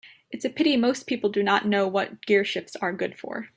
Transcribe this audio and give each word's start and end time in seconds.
It's 0.31 0.45
a 0.45 0.49
pity 0.49 0.77
most 0.77 1.05
people 1.05 1.29
do 1.29 1.43
not 1.43 1.67
know 1.67 1.87
what 1.87 2.25
gearshifts 2.25 2.75
are 2.81 2.91
good 2.91 3.19
for. 3.19 3.49